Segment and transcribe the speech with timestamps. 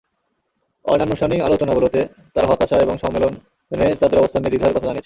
[0.85, 1.99] অনানুষ্ঠানিক আলোচনাগুলোতে
[2.33, 4.99] তাঁরা হতাশা এবং সম্মেলনে তাঁদের অবস্থান নিয়ে দ্বিধার কথা জানিয়েছেন।